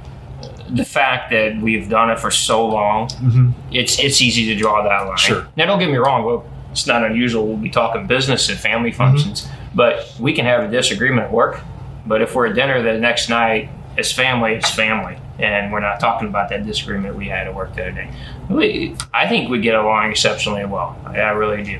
the 0.74 0.84
fact 0.84 1.30
that 1.30 1.56
we've 1.60 1.88
done 1.88 2.10
it 2.10 2.18
for 2.18 2.30
so 2.30 2.66
long, 2.66 3.08
Mhm. 3.08 3.52
it's 3.72 3.98
it's 3.98 4.20
easy 4.22 4.46
to 4.46 4.54
draw 4.54 4.82
that 4.82 5.06
line. 5.06 5.16
Sure. 5.16 5.46
Now, 5.56 5.66
don't 5.66 5.78
get 5.78 5.90
me 5.90 5.96
wrong. 5.98 6.24
Well, 6.24 6.44
it's 6.70 6.86
not 6.86 7.04
unusual. 7.04 7.46
We'll 7.46 7.56
be 7.58 7.70
talking 7.70 8.06
business 8.06 8.48
and 8.48 8.58
family 8.58 8.90
Mm-hmm. 8.90 8.96
functions, 8.98 9.48
but 9.74 10.12
we 10.18 10.32
can 10.32 10.44
have 10.46 10.62
a 10.64 10.68
disagreement 10.68 11.26
at 11.26 11.32
work. 11.32 11.60
But 12.06 12.22
if 12.22 12.34
we're 12.34 12.46
at 12.46 12.54
dinner 12.54 12.82
the 12.82 12.98
next 12.98 13.28
night, 13.28 13.68
it's 13.96 14.10
family. 14.10 14.54
It's 14.54 14.70
family, 14.70 15.16
and 15.38 15.70
we're 15.72 15.80
not 15.80 16.00
talking 16.00 16.26
about 16.28 16.48
that 16.48 16.64
disagreement 16.66 17.14
we 17.16 17.28
had 17.28 17.46
at 17.46 17.54
work 17.54 17.74
the 17.76 17.82
other 17.82 17.90
day. 17.92 18.08
We, 18.48 18.96
I 19.12 19.28
think 19.28 19.50
we 19.50 19.60
get 19.60 19.74
along 19.74 20.10
exceptionally 20.10 20.64
well. 20.64 20.96
I, 21.06 21.20
I 21.20 21.30
really 21.32 21.62
do. 21.62 21.78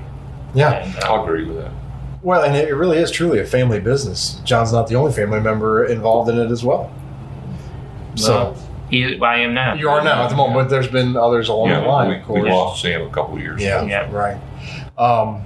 Yeah. 0.55 0.73
And, 0.73 0.97
uh, 1.03 1.07
I'll 1.13 1.25
agree 1.25 1.45
with 1.45 1.57
that. 1.57 1.71
Well, 2.23 2.43
and 2.45 2.55
it 2.55 2.73
really 2.77 2.99
is 2.99 3.11
truly 3.11 3.41
a 3.41 3.45
family 3.47 3.81
business. 3.81 4.41
John's 4.45 4.73
not 4.73 4.87
the 4.87 4.95
only 4.95 5.13
family 5.13 5.41
member 5.41 5.85
involved 5.87 6.31
in 6.31 6.39
it 6.39 6.51
as 6.53 6.63
well. 6.63 6.93
So 8.15 8.33
well, 8.33 8.55
he, 8.55 8.61
I 8.93 9.39
am 9.39 9.55
now. 9.55 9.75
you 9.75 9.89
are 9.89 10.03
now 10.05 10.23
at 10.25 10.29
the 10.31 10.37
moment, 10.37 10.55
but 10.55 10.69
there's 10.71 10.89
been 10.89 11.17
others 11.17 11.49
along 11.49 11.71
the 11.71 11.81
line, 11.81 12.09
we, 12.11 12.17
of 12.17 12.25
course. 12.25 12.43
we 12.43 12.51
lost 12.51 12.83
Sam 12.83 13.03
a 13.03 13.11
couple 13.11 13.37
of 13.37 13.41
years 13.41 13.61
Yeah, 13.63 13.79
ago. 13.81 13.87
Yeah. 13.89 14.11
right. 14.13 14.39
Um, 14.99 15.43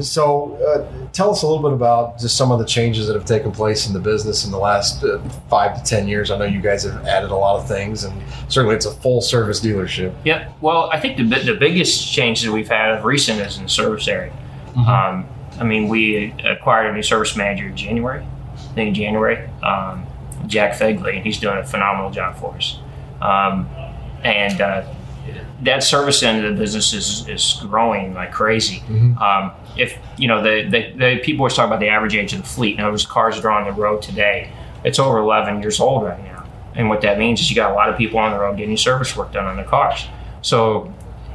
so, 0.00 0.54
uh, 0.56 1.08
tell 1.12 1.30
us 1.30 1.42
a 1.42 1.46
little 1.46 1.62
bit 1.62 1.72
about 1.74 2.18
just 2.18 2.36
some 2.36 2.50
of 2.50 2.58
the 2.58 2.64
changes 2.64 3.06
that 3.08 3.14
have 3.14 3.26
taken 3.26 3.52
place 3.52 3.86
in 3.86 3.92
the 3.92 4.00
business 4.00 4.44
in 4.46 4.50
the 4.50 4.58
last 4.58 5.04
uh, 5.04 5.18
five 5.50 5.76
to 5.76 5.84
ten 5.88 6.08
years. 6.08 6.30
I 6.30 6.38
know 6.38 6.44
you 6.46 6.62
guys 6.62 6.84
have 6.84 7.04
added 7.06 7.30
a 7.30 7.36
lot 7.36 7.60
of 7.60 7.68
things, 7.68 8.04
and 8.04 8.22
certainly 8.48 8.74
it's 8.74 8.86
a 8.86 8.90
full 8.92 9.20
service 9.20 9.60
dealership. 9.60 10.14
Yeah, 10.24 10.50
well, 10.62 10.88
I 10.90 10.98
think 10.98 11.18
the 11.18 11.24
the 11.24 11.54
biggest 11.58 12.10
change 12.10 12.42
that 12.42 12.50
we've 12.52 12.68
had 12.70 12.90
of 12.96 13.04
recent 13.04 13.40
is 13.40 13.58
in 13.58 13.64
the 13.64 13.68
service 13.68 14.08
area. 14.08 14.32
Um, 14.76 15.26
I 15.60 15.64
mean, 15.64 15.88
we 15.88 16.34
acquired 16.44 16.90
a 16.90 16.94
new 16.94 17.02
service 17.02 17.36
manager 17.36 17.66
in 17.66 17.76
January, 17.76 18.24
I 18.24 18.74
think 18.74 18.88
in 18.88 18.94
January, 18.94 19.46
um, 19.62 20.06
Jack 20.46 20.72
Fegley, 20.78 21.16
and 21.16 21.24
he's 21.24 21.38
doing 21.38 21.58
a 21.58 21.64
phenomenal 21.64 22.10
job 22.10 22.36
for 22.38 22.54
us. 22.54 22.78
Um, 23.22 23.68
and 24.24 24.60
uh, 24.60 24.84
that 25.62 25.84
service 25.84 26.22
end 26.22 26.44
of 26.44 26.54
the 26.54 26.58
business 26.60 26.92
is, 26.92 27.28
is 27.28 27.58
growing 27.62 28.14
like 28.14 28.32
crazy. 28.32 28.80
Mhm. 28.88 29.20
Um, 29.20 29.52
if 29.76 29.96
you 30.18 30.28
know 30.28 30.42
the, 30.42 30.68
the, 30.68 30.92
the 30.92 31.20
people 31.22 31.42
always 31.42 31.54
talk 31.54 31.66
about 31.66 31.80
the 31.80 31.88
average 31.88 32.14
age 32.14 32.32
of 32.32 32.42
the 32.42 32.48
fleet. 32.48 32.76
Now, 32.76 32.90
those 32.90 33.06
cars 33.06 33.36
that 33.36 33.44
are 33.44 33.50
on 33.50 33.64
the 33.64 33.72
road 33.72 34.02
today, 34.02 34.50
it's 34.84 34.98
over 34.98 35.18
11 35.18 35.62
years 35.62 35.80
old 35.80 36.04
right 36.04 36.22
now. 36.22 36.44
And 36.74 36.88
what 36.88 37.02
that 37.02 37.18
means 37.18 37.40
is 37.40 37.50
you 37.50 37.56
got 37.56 37.70
a 37.70 37.74
lot 37.74 37.88
of 37.88 37.96
people 37.96 38.18
on 38.18 38.32
the 38.32 38.38
road 38.38 38.56
getting 38.56 38.76
service 38.76 39.16
work 39.16 39.32
done 39.32 39.46
on 39.46 39.56
their 39.56 39.64
cars. 39.64 40.06
So, 40.42 40.92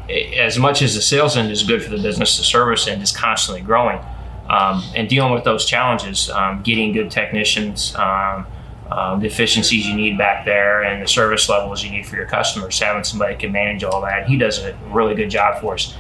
as 0.10 0.58
much 0.58 0.82
as 0.82 0.96
the 0.96 1.02
sales 1.02 1.38
end 1.38 1.52
is 1.52 1.64
good 1.64 1.84
for 1.84 1.90
the 1.90 2.02
business, 2.02 2.38
the 2.38 2.44
service 2.44 2.88
end 2.88 3.02
is 3.02 3.16
constantly 3.16 3.62
growing. 3.62 4.00
Um, 4.50 4.82
and 4.96 5.10
dealing 5.10 5.34
with 5.34 5.44
those 5.44 5.66
challenges, 5.66 6.30
um, 6.30 6.62
getting 6.64 6.94
good 6.94 7.12
technicians, 7.12 7.94
um, 7.96 8.48
um, 8.92 9.20
the 9.20 9.28
efficiencies 9.28 9.86
you 9.86 9.96
need 9.96 10.18
back 10.18 10.46
there, 10.46 10.84
and 10.84 11.02
the 11.02 11.08
service 11.08 11.50
levels 11.50 11.84
you 11.84 11.92
need 11.92 12.06
for 12.06 12.16
your 12.16 12.26
customers, 12.26 12.80
having 12.80 13.04
somebody 13.04 13.36
can 13.36 13.52
manage 13.52 13.84
all 13.84 14.02
that. 14.02 14.28
He 14.28 14.38
does 14.38 14.60
a 14.60 14.76
really 14.90 15.16
good 15.16 15.30
job 15.30 15.62
for 15.62 15.74
us. 15.74 15.96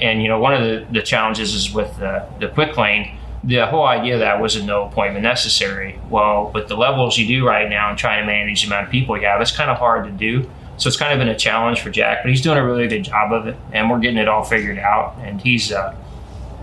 And 0.00 0.22
you 0.22 0.28
know, 0.28 0.38
one 0.38 0.54
of 0.54 0.62
the, 0.62 0.86
the 0.92 1.02
challenges 1.02 1.54
is 1.54 1.72
with 1.72 1.96
the, 1.98 2.26
the 2.40 2.48
quick 2.48 2.76
lane. 2.76 3.16
The 3.44 3.64
whole 3.66 3.86
idea 3.86 4.18
that 4.18 4.40
was 4.40 4.56
a 4.56 4.64
no 4.64 4.84
appointment 4.84 5.22
necessary. 5.22 6.00
Well, 6.10 6.50
with 6.52 6.66
the 6.66 6.76
levels 6.76 7.16
you 7.16 7.28
do 7.28 7.46
right 7.46 7.70
now 7.70 7.90
and 7.90 7.98
trying 7.98 8.22
to 8.22 8.26
manage 8.26 8.62
the 8.62 8.66
amount 8.66 8.86
of 8.86 8.90
people 8.90 9.16
you 9.16 9.26
have, 9.26 9.40
it's 9.40 9.56
kind 9.56 9.70
of 9.70 9.78
hard 9.78 10.06
to 10.06 10.10
do. 10.10 10.50
So 10.78 10.88
it's 10.88 10.96
kind 10.96 11.12
of 11.12 11.18
been 11.18 11.28
a 11.28 11.38
challenge 11.38 11.80
for 11.80 11.90
Jack, 11.90 12.22
but 12.22 12.30
he's 12.30 12.42
doing 12.42 12.58
a 12.58 12.64
really 12.64 12.88
good 12.88 13.04
job 13.04 13.32
of 13.32 13.46
it, 13.46 13.56
and 13.72 13.88
we're 13.88 14.00
getting 14.00 14.18
it 14.18 14.28
all 14.28 14.44
figured 14.44 14.78
out. 14.78 15.16
And 15.20 15.40
he's 15.40 15.72
uh, 15.72 15.94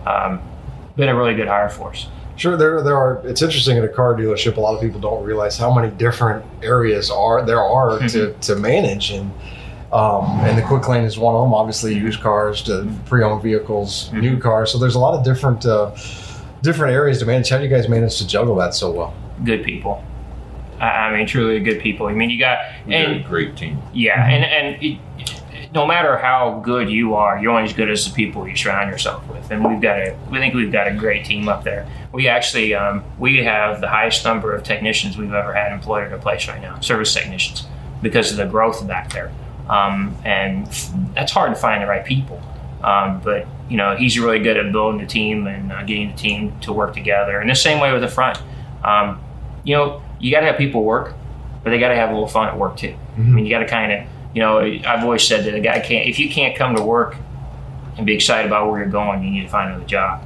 um, 0.05 0.41
been 0.95 1.09
a 1.09 1.15
really 1.15 1.33
good 1.35 1.47
hire 1.47 1.69
for 1.69 1.91
us. 1.91 2.07
Sure, 2.35 2.57
there 2.57 2.81
there 2.81 2.97
are. 2.97 3.21
It's 3.25 3.41
interesting 3.41 3.77
at 3.77 3.83
a 3.83 3.87
car 3.89 4.15
dealership. 4.15 4.57
A 4.57 4.59
lot 4.59 4.73
of 4.75 4.81
people 4.81 4.99
don't 4.99 5.23
realize 5.23 5.57
how 5.57 5.73
many 5.73 5.89
different 5.95 6.43
areas 6.63 7.11
are 7.11 7.45
there 7.45 7.61
are 7.61 7.99
to, 8.09 8.33
to 8.33 8.55
manage, 8.55 9.11
and 9.11 9.31
um, 9.91 10.25
and 10.41 10.57
the 10.57 10.63
quick 10.63 10.87
lane 10.87 11.03
is 11.03 11.17
one 11.17 11.35
of 11.35 11.41
them. 11.43 11.53
Obviously, 11.53 11.93
used 11.93 12.21
cars 12.21 12.63
to 12.63 12.91
pre-owned 13.05 13.43
vehicles, 13.43 14.11
new 14.13 14.39
cars. 14.39 14.71
So 14.71 14.79
there's 14.79 14.95
a 14.95 14.99
lot 14.99 15.13
of 15.13 15.23
different 15.23 15.65
uh, 15.65 15.91
different 16.63 16.93
areas 16.93 17.19
to 17.19 17.25
manage. 17.25 17.49
How 17.49 17.57
do 17.59 17.63
you 17.65 17.69
guys 17.69 17.87
manage 17.87 18.17
to 18.17 18.27
juggle 18.27 18.55
that 18.55 18.73
so 18.73 18.91
well? 18.91 19.13
Good 19.43 19.63
people. 19.63 20.03
I, 20.79 20.85
I 20.87 21.15
mean, 21.15 21.27
truly 21.27 21.59
good 21.59 21.81
people. 21.81 22.07
I 22.07 22.13
mean, 22.13 22.31
you 22.31 22.39
got 22.39 22.57
We 22.87 22.93
got 22.93 23.11
a 23.11 23.19
great 23.19 23.55
team. 23.55 23.79
yeah, 23.93 24.25
and 24.27 24.43
and 24.43 24.83
it, 24.83 24.97
no 25.73 25.87
matter 25.87 26.17
how 26.17 26.61
good 26.63 26.89
you 26.89 27.15
are, 27.15 27.39
you're 27.41 27.51
only 27.51 27.63
as 27.63 27.73
good 27.73 27.89
as 27.89 28.05
the 28.05 28.13
people 28.13 28.47
you 28.47 28.55
surround 28.55 28.91
yourself 28.91 29.27
with. 29.27 29.49
And 29.49 29.65
we've 29.65 29.81
got 29.81 29.97
a, 29.97 30.15
we 30.29 30.37
think 30.37 30.53
we've 30.53 30.71
got 30.71 30.87
a 30.87 30.93
great 30.93 31.25
team 31.25 31.49
up 31.49 31.63
there. 31.63 31.87
We 32.11 32.27
actually, 32.27 32.75
um, 32.75 33.03
we 33.17 33.43
have 33.43 33.81
the 33.81 33.89
highest 33.89 34.23
number 34.23 34.53
of 34.53 34.63
technicians 34.63 35.17
we've 35.17 35.33
ever 35.33 35.53
had 35.53 35.71
employed 35.71 36.03
at 36.03 36.13
a 36.13 36.19
place 36.19 36.47
right 36.47 36.61
now, 36.61 36.79
service 36.79 37.13
technicians, 37.13 37.65
because 38.03 38.31
of 38.31 38.37
the 38.37 38.45
growth 38.45 38.87
back 38.87 39.11
there. 39.11 39.31
Um, 39.67 40.15
and 40.23 40.67
that's 41.15 41.31
hard 41.31 41.53
to 41.53 41.59
find 41.59 41.81
the 41.81 41.87
right 41.87 42.05
people. 42.05 42.41
Um, 42.83 43.21
but 43.23 43.47
you 43.69 43.77
know, 43.77 43.95
he's 43.95 44.19
really 44.19 44.39
good 44.39 44.57
at 44.57 44.71
building 44.71 45.01
the 45.01 45.07
team 45.07 45.47
and 45.47 45.71
uh, 45.71 45.81
getting 45.83 46.11
the 46.11 46.17
team 46.17 46.59
to 46.61 46.73
work 46.73 46.93
together. 46.93 47.39
And 47.39 47.49
the 47.49 47.55
same 47.55 47.79
way 47.79 47.91
with 47.91 48.01
the 48.01 48.07
front. 48.09 48.37
Um, 48.83 49.19
you 49.63 49.75
know, 49.75 50.03
you 50.19 50.29
got 50.31 50.41
to 50.41 50.47
have 50.47 50.57
people 50.57 50.83
work, 50.83 51.15
but 51.63 51.71
they 51.71 51.79
got 51.79 51.89
to 51.89 51.95
have 51.95 52.09
a 52.09 52.13
little 52.13 52.27
fun 52.27 52.49
at 52.49 52.57
work 52.57 52.77
too. 52.77 52.95
I 53.17 53.21
mean, 53.21 53.45
you 53.45 53.49
got 53.49 53.59
to 53.59 53.67
kind 53.67 53.91
of, 53.91 54.07
you 54.33 54.41
know, 54.41 54.59
I've 54.59 55.03
always 55.03 55.27
said 55.27 55.45
that 55.45 55.55
a 55.55 55.59
guy 55.59 55.79
can't, 55.79 56.07
if 56.07 56.19
you 56.19 56.29
can't 56.29 56.55
come 56.55 56.75
to 56.75 56.83
work 56.83 57.15
and 57.97 58.05
be 58.05 58.15
excited 58.15 58.47
about 58.47 58.69
where 58.69 58.79
you're 58.79 58.89
going, 58.89 59.23
you 59.23 59.29
need 59.29 59.43
to 59.43 59.49
find 59.49 59.69
another 59.69 59.85
job. 59.85 60.23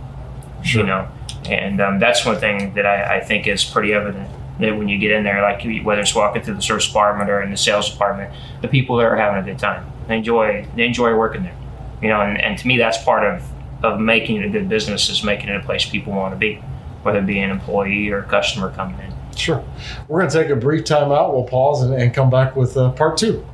Sure. 0.64 0.82
You 0.82 0.88
know, 0.88 1.08
and 1.46 1.82
um, 1.82 2.00
that's 2.00 2.26
one 2.26 2.38
thing 2.38 2.74
that 2.74 2.86
I, 2.86 3.18
I 3.18 3.20
think 3.22 3.48
is 3.48 3.64
pretty 3.64 3.94
evident 3.94 4.30
that 4.60 4.76
when 4.76 4.88
you 4.88 4.98
get 4.98 5.12
in 5.12 5.24
there, 5.24 5.42
like 5.42 5.64
whether 5.86 6.02
it's 6.02 6.16
walking 6.16 6.42
through 6.42 6.56
the 6.56 6.62
service 6.62 6.88
department 6.88 7.30
or 7.30 7.42
in 7.42 7.52
the 7.52 7.58
sales 7.58 7.92
department, 7.92 8.34
the 8.62 8.68
people 8.68 8.98
there 8.98 9.12
are 9.12 9.18
having 9.18 9.44
a 9.44 9.46
good 9.46 9.60
time. 9.60 9.86
They 10.08 10.18
enjoy 10.18 10.68
they 10.76 10.86
enjoy 10.86 11.16
working 11.16 11.44
there. 11.44 11.56
You 12.02 12.10
know, 12.10 12.22
and, 12.22 12.40
and 12.40 12.58
to 12.58 12.68
me, 12.68 12.78
that's 12.78 13.04
part 13.04 13.24
of 13.24 13.44
of 13.84 14.00
making 14.00 14.38
it 14.38 14.46
a 14.46 14.50
good 14.50 14.68
business 14.68 15.10
is 15.10 15.24
making 15.24 15.50
it 15.50 15.56
a 15.56 15.64
place 15.64 15.86
people 15.86 16.14
want 16.14 16.34
to 16.34 16.38
be, 16.38 16.56
whether 17.04 17.20
it 17.20 17.26
be 17.28 17.40
an 17.40 17.52
employee 17.52 18.10
or 18.10 18.20
a 18.20 18.24
customer 18.24 18.72
coming 18.72 19.00
in. 19.00 19.14
Sure. 19.36 19.64
We're 20.08 20.22
going 20.22 20.32
to 20.32 20.42
take 20.42 20.50
a 20.50 20.56
brief 20.56 20.84
time 20.86 21.12
out. 21.12 21.34
We'll 21.34 21.44
pause 21.44 21.84
and, 21.84 21.94
and 21.94 22.12
come 22.12 22.32
back 22.32 22.56
with 22.56 22.76
uh, 22.76 22.92
part 22.94 23.18
two. 23.18 23.46